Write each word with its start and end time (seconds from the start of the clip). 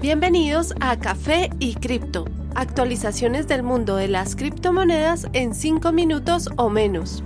Bienvenidos 0.00 0.74
a 0.80 0.98
Café 0.98 1.50
y 1.58 1.74
Cripto, 1.74 2.24
actualizaciones 2.54 3.46
del 3.48 3.62
mundo 3.62 3.96
de 3.96 4.08
las 4.08 4.34
criptomonedas 4.34 5.26
en 5.34 5.52
5 5.52 5.92
minutos 5.92 6.48
o 6.56 6.70
menos. 6.70 7.22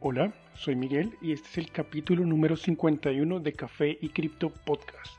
Hola, 0.00 0.34
soy 0.54 0.74
Miguel 0.74 1.16
y 1.22 1.30
este 1.30 1.48
es 1.50 1.58
el 1.58 1.70
capítulo 1.70 2.26
número 2.26 2.56
51 2.56 3.38
de 3.38 3.52
Café 3.52 3.96
y 4.00 4.08
Cripto 4.08 4.50
Podcast. 4.50 5.14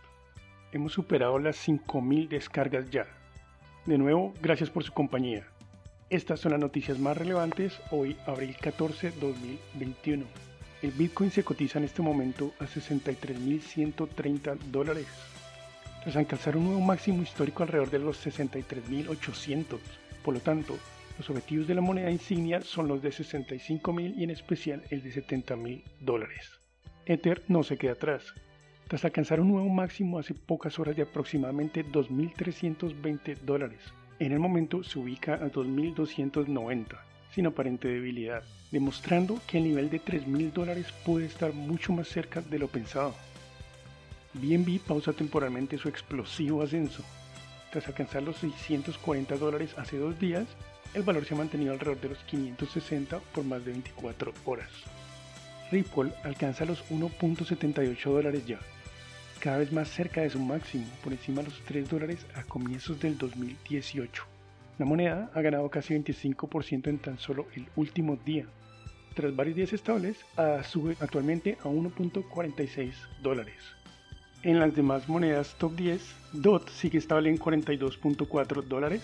Hemos 0.73 0.91
superado 0.91 1.39
las 1.39 1.65
5.000 1.65 2.27
descargas 2.27 2.89
ya. 2.89 3.07
De 3.85 3.97
nuevo, 3.97 4.33
gracias 4.41 4.69
por 4.69 4.83
su 4.83 4.91
compañía. 4.91 5.47
Estas 6.09 6.41
son 6.41 6.51
las 6.51 6.59
noticias 6.59 6.99
más 6.99 7.15
relevantes 7.15 7.79
hoy, 7.91 8.17
abril 8.27 8.53
14, 8.59 9.11
2021. 9.11 10.48
El 10.81 10.91
Bitcoin 10.91 11.29
se 11.29 11.43
cotiza 11.43 11.77
en 11.77 11.83
este 11.83 12.01
momento 12.01 12.53
a 12.57 12.63
63.130 12.63 14.57
dólares, 14.71 15.07
tras 16.03 16.15
alcanzar 16.15 16.55
un 16.55 16.67
nuevo 16.67 16.79
máximo 16.79 17.21
histórico 17.21 17.63
alrededor 17.63 17.89
de 17.89 17.99
los 17.99 18.25
63.800. 18.25 19.77
Por 20.23 20.35
lo 20.35 20.39
tanto, 20.39 20.79
los 21.17 21.29
objetivos 21.29 21.67
de 21.67 21.75
la 21.75 21.81
moneda 21.81 22.09
insignia 22.09 22.61
son 22.61 22.87
los 22.87 23.01
de 23.01 23.09
65.000 23.09 24.13
y 24.15 24.23
en 24.23 24.29
especial 24.29 24.81
el 24.89 25.03
de 25.03 25.11
70.000 25.11 25.83
dólares. 25.99 26.49
Ether 27.05 27.43
no 27.49 27.63
se 27.63 27.77
queda 27.77 27.91
atrás. 27.91 28.33
Tras 28.87 29.03
alcanzar 29.03 29.41
un 29.41 29.51
nuevo 29.51 29.67
máximo 29.67 30.17
hace 30.17 30.33
pocas 30.33 30.79
horas 30.79 30.95
de 30.95 31.01
aproximadamente 31.01 31.85
2.320 31.85 33.39
dólares, 33.39 33.81
en 34.19 34.31
el 34.31 34.39
momento 34.39 34.81
se 34.83 34.97
ubica 34.97 35.33
a 35.33 35.51
2.290 35.51 37.09
sin 37.33 37.47
aparente 37.47 37.87
debilidad, 37.87 38.43
demostrando 38.71 39.39
que 39.47 39.57
el 39.57 39.65
nivel 39.65 39.89
de 39.89 40.01
3.000 40.01 40.51
dólares 40.51 40.87
puede 41.05 41.25
estar 41.25 41.53
mucho 41.53 41.93
más 41.93 42.07
cerca 42.07 42.41
de 42.41 42.59
lo 42.59 42.67
pensado. 42.67 43.15
BNB 44.33 44.79
pausa 44.79 45.13
temporalmente 45.13 45.77
su 45.77 45.89
explosivo 45.89 46.61
ascenso. 46.61 47.03
Tras 47.71 47.87
alcanzar 47.87 48.23
los 48.23 48.37
640 48.37 49.37
dólares 49.37 49.73
hace 49.77 49.97
dos 49.97 50.19
días, 50.19 50.47
el 50.93 51.03
valor 51.03 51.25
se 51.25 51.33
ha 51.33 51.37
mantenido 51.37 51.73
alrededor 51.73 52.01
de 52.01 52.09
los 52.09 52.19
560 52.19 53.19
por 53.33 53.43
más 53.43 53.63
de 53.63 53.71
24 53.71 54.33
horas. 54.45 54.69
Ripple 55.71 56.11
alcanza 56.23 56.65
los 56.65 56.83
1.78 56.89 58.03
dólares 58.05 58.45
ya, 58.47 58.59
cada 59.39 59.57
vez 59.57 59.71
más 59.71 59.87
cerca 59.87 60.21
de 60.21 60.29
su 60.29 60.39
máximo, 60.39 60.85
por 61.03 61.13
encima 61.13 61.41
de 61.41 61.49
los 61.49 61.59
3 61.61 61.89
dólares 61.89 62.25
a 62.35 62.43
comienzos 62.43 62.99
del 62.99 63.17
2018. 63.17 64.38
La 64.79 64.85
moneda 64.85 65.29
ha 65.35 65.41
ganado 65.41 65.69
casi 65.69 65.93
25% 65.93 66.87
en 66.87 66.99
tan 66.99 67.19
solo 67.19 67.47
el 67.53 67.67
último 67.75 68.17
día. 68.25 68.45
Tras 69.13 69.35
varios 69.35 69.57
días 69.57 69.73
estables, 69.73 70.17
sube 70.63 70.95
actualmente 71.01 71.57
a 71.59 71.65
1.46 71.65 72.93
dólares. 73.21 73.57
En 74.41 74.57
las 74.57 74.73
demás 74.73 75.09
monedas 75.09 75.53
top 75.57 75.75
10, 75.75 76.01
DOT 76.31 76.69
sigue 76.69 76.97
estable 76.97 77.29
en 77.29 77.37
42.4 77.37 78.63
dólares. 78.63 79.01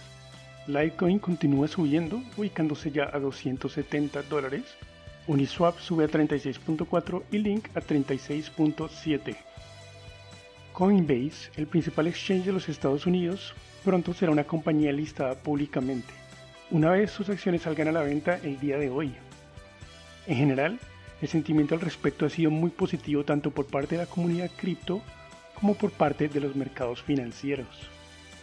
Litecoin 0.66 1.20
continúa 1.20 1.68
subiendo, 1.68 2.24
ubicándose 2.38 2.90
ya 2.90 3.10
a 3.12 3.20
270 3.20 4.24
dólares. 4.24 4.64
Uniswap 5.28 5.78
sube 5.80 6.06
a 6.06 6.08
36.4 6.08 7.24
y 7.32 7.38
Link 7.40 7.68
a 7.76 7.82
36.7. 7.82 9.36
Coinbase, 10.72 11.52
el 11.58 11.68
principal 11.68 12.08
exchange 12.08 12.46
de 12.46 12.54
los 12.54 12.70
Estados 12.70 13.06
Unidos, 13.06 13.54
pronto 13.86 14.14
será 14.14 14.32
una 14.32 14.44
compañía 14.44 14.92
listada 14.92 15.36
públicamente, 15.36 16.12
una 16.72 16.90
vez 16.90 17.12
sus 17.12 17.30
acciones 17.30 17.62
salgan 17.62 17.90
a 17.90 17.92
la 17.92 18.02
venta 18.02 18.40
el 18.44 18.60
día 18.60 18.80
de 18.80 18.90
hoy. 18.90 19.14
En 20.26 20.36
general, 20.36 20.80
el 21.22 21.28
sentimiento 21.28 21.76
al 21.76 21.82
respecto 21.82 22.26
ha 22.26 22.30
sido 22.30 22.50
muy 22.50 22.72
positivo 22.72 23.24
tanto 23.24 23.52
por 23.52 23.68
parte 23.68 23.96
de 23.96 24.02
la 24.02 24.10
comunidad 24.10 24.50
cripto 24.58 25.04
como 25.54 25.76
por 25.76 25.92
parte 25.92 26.28
de 26.28 26.40
los 26.40 26.56
mercados 26.56 27.04
financieros. 27.04 27.68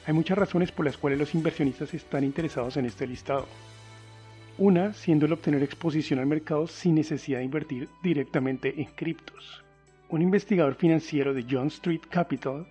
Hay 0.06 0.14
muchas 0.14 0.38
razones 0.38 0.70
por 0.70 0.86
las 0.86 0.96
cuales 0.96 1.18
los 1.18 1.34
inversionistas 1.34 1.92
están 1.94 2.22
interesados 2.22 2.76
en 2.76 2.86
este 2.86 3.08
listado. 3.08 3.48
Una 4.56 4.94
siendo 4.94 5.26
el 5.26 5.32
obtener 5.32 5.64
exposición 5.64 6.20
al 6.20 6.26
mercado 6.26 6.68
sin 6.68 6.94
necesidad 6.94 7.38
de 7.38 7.44
invertir 7.44 7.88
directamente 8.04 8.80
en 8.80 8.86
criptos. 8.94 9.64
Un 10.08 10.22
investigador 10.22 10.76
financiero 10.76 11.34
de 11.34 11.44
John 11.50 11.66
Street 11.66 12.02
Capital 12.08 12.68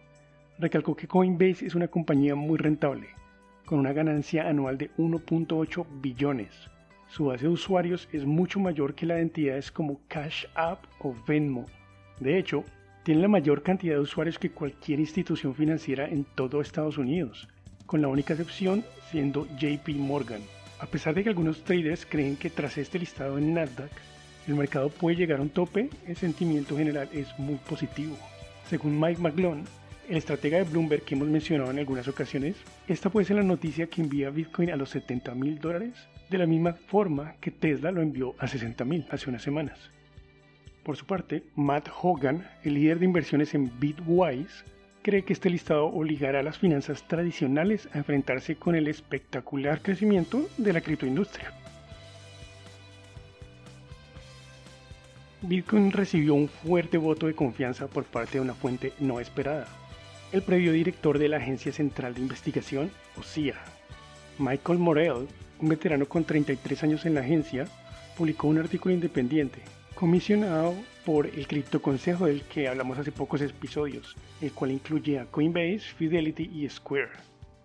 recalcó 0.61 0.95
que 0.95 1.07
Coinbase 1.07 1.65
es 1.65 1.75
una 1.75 1.87
compañía 1.87 2.35
muy 2.35 2.57
rentable, 2.57 3.07
con 3.65 3.79
una 3.79 3.93
ganancia 3.93 4.47
anual 4.47 4.77
de 4.77 4.91
1.8 4.97 5.85
billones. 6.01 6.69
Su 7.09 7.25
base 7.25 7.45
de 7.45 7.51
usuarios 7.51 8.07
es 8.13 8.25
mucho 8.25 8.59
mayor 8.59 8.93
que 8.93 9.05
la 9.05 9.15
de 9.15 9.23
entidades 9.23 9.71
como 9.71 9.99
Cash 10.07 10.45
App 10.55 10.85
o 10.99 11.15
Venmo. 11.27 11.65
De 12.19 12.37
hecho, 12.37 12.63
tiene 13.03 13.21
la 13.21 13.27
mayor 13.27 13.63
cantidad 13.63 13.95
de 13.95 14.01
usuarios 14.01 14.37
que 14.37 14.51
cualquier 14.51 14.99
institución 14.99 15.55
financiera 15.55 16.07
en 16.07 16.23
todo 16.23 16.61
Estados 16.61 16.99
Unidos, 16.99 17.49
con 17.87 18.01
la 18.01 18.07
única 18.07 18.33
excepción 18.33 18.85
siendo 19.09 19.47
JP 19.57 19.89
Morgan. 19.97 20.41
A 20.79 20.85
pesar 20.85 21.15
de 21.15 21.23
que 21.23 21.29
algunos 21.29 21.63
traders 21.63 22.05
creen 22.05 22.37
que 22.37 22.49
tras 22.51 22.77
este 22.77 22.99
listado 22.99 23.37
en 23.37 23.53
Nasdaq, 23.53 23.91
el 24.47 24.55
mercado 24.55 24.89
puede 24.89 25.17
llegar 25.17 25.39
a 25.39 25.43
un 25.43 25.49
tope, 25.49 25.89
el 26.07 26.15
sentimiento 26.15 26.77
general 26.77 27.09
es 27.11 27.27
muy 27.39 27.55
positivo. 27.55 28.15
Según 28.69 28.99
Mike 28.99 29.21
McGlone, 29.21 29.63
el 30.11 30.17
estratega 30.17 30.57
de 30.57 30.65
Bloomberg 30.65 31.03
que 31.03 31.15
hemos 31.15 31.29
mencionado 31.29 31.71
en 31.71 31.79
algunas 31.79 32.05
ocasiones, 32.09 32.57
esta 32.85 33.09
puede 33.09 33.25
ser 33.25 33.37
la 33.37 33.43
noticia 33.43 33.87
que 33.87 34.01
envía 34.01 34.29
Bitcoin 34.29 34.69
a 34.69 34.75
los 34.75 34.89
70 34.89 35.33
mil 35.35 35.57
dólares 35.57 35.93
de 36.29 36.37
la 36.37 36.45
misma 36.45 36.73
forma 36.73 37.35
que 37.39 37.49
Tesla 37.49 37.91
lo 37.91 38.01
envió 38.01 38.35
a 38.37 38.45
60 38.45 38.83
mil 38.83 39.05
hace 39.09 39.29
unas 39.29 39.41
semanas. 39.41 39.79
Por 40.83 40.97
su 40.97 41.05
parte, 41.05 41.43
Matt 41.55 41.87
Hogan, 42.01 42.45
el 42.65 42.73
líder 42.73 42.99
de 42.99 43.05
inversiones 43.05 43.53
en 43.53 43.71
Bitwise, 43.79 44.65
cree 45.01 45.23
que 45.23 45.31
este 45.31 45.49
listado 45.49 45.85
obligará 45.85 46.41
a 46.41 46.43
las 46.43 46.57
finanzas 46.57 47.07
tradicionales 47.07 47.87
a 47.93 47.99
enfrentarse 47.99 48.57
con 48.57 48.75
el 48.75 48.89
espectacular 48.89 49.81
crecimiento 49.81 50.45
de 50.57 50.73
la 50.73 50.81
criptoindustria. 50.81 51.53
Bitcoin 55.41 55.89
recibió 55.93 56.33
un 56.33 56.49
fuerte 56.49 56.97
voto 56.97 57.27
de 57.27 57.33
confianza 57.33 57.87
por 57.87 58.03
parte 58.03 58.33
de 58.33 58.41
una 58.41 58.53
fuente 58.53 58.91
no 58.99 59.21
esperada 59.21 59.67
el 60.31 60.41
previo 60.41 60.71
director 60.71 61.19
de 61.19 61.27
la 61.27 61.37
Agencia 61.37 61.73
Central 61.73 62.13
de 62.13 62.21
Investigación, 62.21 62.89
OCIA. 63.17 63.55
Michael 64.39 64.79
Morell, 64.79 65.27
un 65.59 65.69
veterano 65.69 66.05
con 66.05 66.23
33 66.23 66.83
años 66.83 67.05
en 67.05 67.15
la 67.15 67.19
agencia, 67.19 67.67
publicó 68.17 68.47
un 68.47 68.57
artículo 68.57 68.95
independiente, 68.95 69.59
comisionado 69.93 70.73
por 71.05 71.27
el 71.27 71.47
Cripto 71.47 71.81
Consejo 71.81 72.27
del 72.27 72.43
que 72.43 72.69
hablamos 72.69 72.97
hace 72.97 73.11
pocos 73.11 73.41
episodios, 73.41 74.15
el 74.39 74.53
cual 74.53 74.71
incluye 74.71 75.19
a 75.19 75.25
Coinbase, 75.25 75.81
Fidelity 75.97 76.49
y 76.53 76.69
Square. 76.69 77.11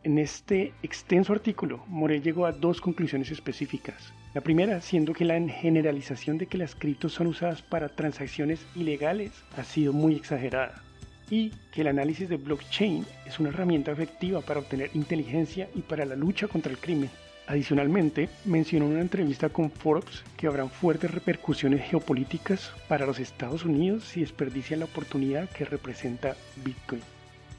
En 0.02 0.18
este 0.18 0.72
extenso 0.82 1.32
artículo, 1.32 1.84
Morell 1.86 2.22
llegó 2.22 2.46
a 2.46 2.52
dos 2.52 2.80
conclusiones 2.80 3.30
específicas. 3.30 4.12
La 4.34 4.40
primera 4.40 4.80
siendo 4.80 5.12
que 5.12 5.24
la 5.24 5.40
generalización 5.40 6.36
de 6.36 6.46
que 6.46 6.58
las 6.58 6.74
criptos 6.74 7.12
son 7.12 7.28
usadas 7.28 7.62
para 7.62 7.88
transacciones 7.88 8.66
ilegales 8.74 9.32
ha 9.56 9.64
sido 9.64 9.92
muy 9.92 10.14
exagerada 10.14 10.85
y 11.30 11.50
que 11.72 11.80
el 11.80 11.88
análisis 11.88 12.28
de 12.28 12.36
blockchain 12.36 13.04
es 13.26 13.38
una 13.40 13.48
herramienta 13.48 13.92
efectiva 13.92 14.40
para 14.40 14.60
obtener 14.60 14.90
inteligencia 14.94 15.68
y 15.74 15.80
para 15.80 16.04
la 16.04 16.16
lucha 16.16 16.48
contra 16.48 16.70
el 16.70 16.78
crimen. 16.78 17.10
Adicionalmente, 17.48 18.28
mencionó 18.44 18.86
en 18.86 18.92
una 18.92 19.00
entrevista 19.02 19.48
con 19.48 19.70
Forbes 19.70 20.24
que 20.36 20.48
habrán 20.48 20.68
fuertes 20.68 21.12
repercusiones 21.12 21.88
geopolíticas 21.88 22.72
para 22.88 23.06
los 23.06 23.20
Estados 23.20 23.64
Unidos 23.64 24.04
si 24.04 24.20
desperdician 24.20 24.80
la 24.80 24.86
oportunidad 24.86 25.48
que 25.50 25.64
representa 25.64 26.36
Bitcoin. 26.64 27.02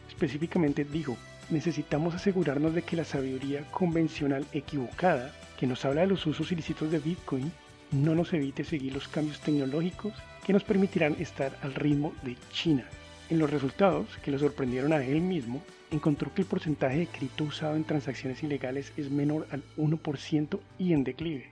Específicamente 0.10 0.84
dijo, 0.84 1.18
necesitamos 1.50 2.16
asegurarnos 2.16 2.74
de 2.74 2.82
que 2.82 2.98
la 2.98 3.06
sabiduría 3.06 3.64
convencional 3.72 4.46
equivocada, 4.52 5.34
que 5.58 5.68
nos 5.68 5.86
habla 5.86 6.02
de 6.02 6.08
los 6.08 6.26
usos 6.26 6.52
ilícitos 6.52 6.92
de 6.92 7.00
Bitcoin, 7.00 7.50
no 7.92 8.14
nos 8.14 8.34
evite 8.34 8.66
seguir 8.66 8.94
los 8.94 9.08
cambios 9.08 9.40
tecnológicos 9.40 10.14
que 10.46 10.52
nos 10.52 10.66
permitirán 10.66 11.16
estar 11.20 11.58
al 11.62 11.74
ritmo 11.74 12.14
de 12.24 12.36
China 12.52 12.84
en 13.30 13.40
los 13.40 13.50
resultados, 13.50 14.18
que 14.24 14.32
lo 14.32 14.40
sorprendieron 14.40 14.94
a 14.94 15.04
él 15.04 15.22
mismo, 15.22 15.62
encontró 15.92 16.34
que 16.34 16.42
el 16.42 16.48
porcentaje 16.48 17.00
de 17.00 17.08
cripto 17.08 17.46
usado 17.46 17.76
en 17.76 17.84
transacciones 17.84 18.44
ilegales 18.44 18.92
es 18.98 19.10
menor 19.10 19.48
al 19.52 19.64
1% 19.78 20.60
y 20.78 20.94
en 20.94 21.04
declive. 21.04 21.52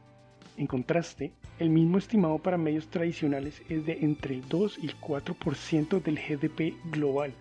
En 0.57 0.67
contraste, 0.67 1.33
el 1.59 1.69
mismo 1.69 1.97
estimado 1.97 2.37
para 2.39 2.57
medios 2.57 2.87
tradicionales 2.87 3.61
es 3.69 3.85
de 3.85 3.99
entre 4.01 4.35
el 4.35 4.47
2 4.47 4.79
y 4.81 4.87
el 4.87 4.99
4% 4.99 6.01
del 6.01 6.15
GDP 6.15 6.75
global. 6.91 7.33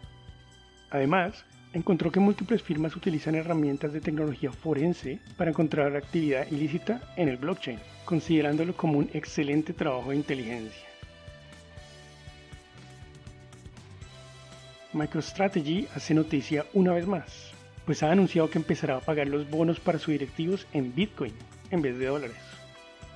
Además, 0.91 1.45
encontró 1.73 2.11
que 2.11 2.21
múltiples 2.21 2.63
firmas 2.63 2.97
utilizan 2.97 3.35
herramientas 3.35 3.93
de 3.93 4.01
tecnología 4.01 4.53
forense 4.53 5.21
para 5.37 5.51
encontrar 5.51 5.97
actividad 5.97 6.51
ilícita 6.51 7.01
en 7.17 7.29
el 7.29 7.37
blockchain, 7.37 7.79
considerándolo 8.05 8.77
como 8.77 8.99
un 8.99 9.11
excelente 9.13 9.73
trabajo 9.73 10.11
de 10.11 10.17
inteligencia. 10.17 10.94
MicroStrategy 14.95 15.89
hace 15.95 16.15
noticia 16.15 16.67
una 16.73 16.93
vez 16.93 17.07
más, 17.07 17.51
pues 17.85 18.03
ha 18.03 18.11
anunciado 18.11 18.49
que 18.49 18.59
empezará 18.59 18.97
a 18.97 19.01
pagar 19.01 19.29
los 19.29 19.51
bonos 19.51 19.81
para 19.81 19.99
sus 19.99 20.13
directivos 20.13 20.67
en 20.73 20.95
Bitcoin 20.95 21.33
en 21.71 21.83
vez 21.83 21.99
de 21.99 22.07
dólares. 22.07 22.37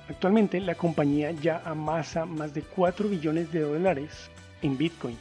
Actualmente 0.09 0.59
la 0.59 0.75
compañía 0.75 1.31
ya 1.31 1.61
amasa 1.65 2.25
más 2.25 2.53
de 2.53 2.63
4 2.63 3.07
billones 3.09 3.51
de 3.51 3.61
dólares 3.61 4.29
en 4.61 4.77
Bitcoin. 4.77 5.17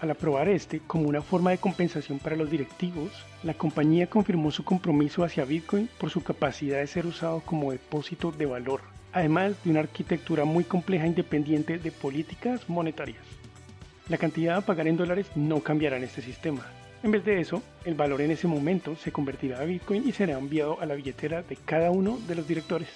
Al 0.00 0.10
aprobar 0.10 0.48
este 0.48 0.80
como 0.80 1.08
una 1.08 1.22
forma 1.22 1.52
de 1.52 1.58
compensación 1.58 2.18
para 2.18 2.34
los 2.34 2.50
directivos, 2.50 3.12
la 3.44 3.54
compañía 3.54 4.08
confirmó 4.08 4.50
su 4.50 4.64
compromiso 4.64 5.22
hacia 5.22 5.44
Bitcoin 5.44 5.88
por 5.98 6.10
su 6.10 6.22
capacidad 6.24 6.78
de 6.78 6.88
ser 6.88 7.06
usado 7.06 7.40
como 7.40 7.70
depósito 7.70 8.32
de 8.32 8.46
valor, 8.46 8.80
además 9.12 9.54
de 9.64 9.70
una 9.70 9.80
arquitectura 9.80 10.44
muy 10.44 10.64
compleja 10.64 11.04
e 11.04 11.08
independiente 11.08 11.78
de 11.78 11.92
políticas 11.92 12.68
monetarias. 12.68 13.41
La 14.12 14.18
cantidad 14.18 14.58
a 14.58 14.60
pagar 14.60 14.86
en 14.88 14.98
dólares 14.98 15.26
no 15.36 15.60
cambiará 15.60 15.96
en 15.96 16.04
este 16.04 16.20
sistema. 16.20 16.66
En 17.02 17.12
vez 17.12 17.24
de 17.24 17.40
eso, 17.40 17.62
el 17.86 17.94
valor 17.94 18.20
en 18.20 18.30
ese 18.30 18.46
momento 18.46 18.94
se 18.94 19.10
convertirá 19.10 19.58
a 19.58 19.64
Bitcoin 19.64 20.06
y 20.06 20.12
será 20.12 20.36
enviado 20.36 20.78
a 20.82 20.84
la 20.84 20.94
billetera 20.94 21.40
de 21.40 21.56
cada 21.56 21.90
uno 21.90 22.18
de 22.28 22.34
los 22.34 22.46
directores. 22.46 22.90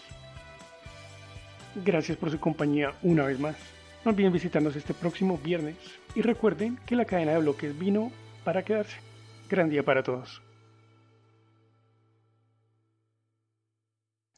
Gracias 1.83 2.19
por 2.19 2.31
su 2.31 2.39
compañía 2.39 2.93
una 3.03 3.25
vez 3.25 3.41
más. 3.41 3.57
No 4.05 4.11
olviden 4.11 4.35
visitarnos 4.35 4.77
este 4.77 4.93
próximo 4.93 5.41
viernes 5.43 5.77
y 6.15 6.21
recuerden 6.21 6.79
que 6.85 6.97
la 6.97 7.07
cadena 7.07 7.33
de 7.33 7.39
bloques 7.39 7.79
vino 7.79 8.13
para 8.45 8.63
quedarse. 8.63 8.99
Gran 9.49 9.71
día 9.71 9.83
para 9.83 10.03
todos. 10.03 10.43